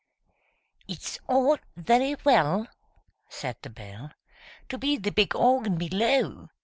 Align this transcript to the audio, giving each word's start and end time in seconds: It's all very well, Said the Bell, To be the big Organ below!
It's 0.87 1.19
all 1.27 1.59
very 1.77 2.15
well, 2.23 2.65
Said 3.29 3.57
the 3.61 3.69
Bell, 3.69 4.09
To 4.69 4.79
be 4.79 4.97
the 4.97 5.11
big 5.11 5.35
Organ 5.35 5.77
below! 5.77 6.49